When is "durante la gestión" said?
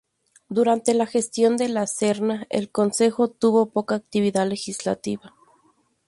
0.49-1.57